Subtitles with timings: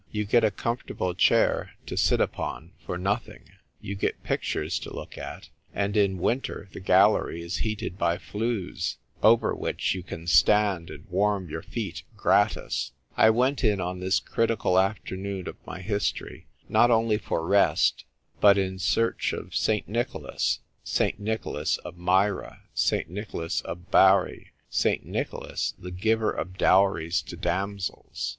[0.09, 3.49] You get a comfortable chair to sit upon for nothing;
[3.81, 8.97] you get pictures to look at; and in winter the gallery is heated by flues,
[9.21, 12.93] over which you car stand and warm your feet gratis.
[13.15, 18.05] I went ir on this critical afternoon of my history, n^t onl^^ for rest,
[18.39, 18.73] but THE CHOICE OF A PATRON.
[18.73, 19.87] 45 in search of St.
[19.87, 20.59] Nicholas—
[20.97, 21.19] St.
[21.21, 23.07] Nicliolas of Myra— St.
[23.07, 25.05] Nicholas of Bari— St.
[25.05, 28.29] Nicholas, the giver of dowries to damsels.